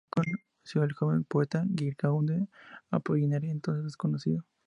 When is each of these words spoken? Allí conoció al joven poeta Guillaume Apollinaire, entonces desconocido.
Allí 0.17 0.31
conoció 0.57 0.81
al 0.81 0.93
joven 0.93 1.23
poeta 1.25 1.63
Guillaume 1.69 2.47
Apollinaire, 2.89 3.51
entonces 3.51 3.83
desconocido. 3.83 4.43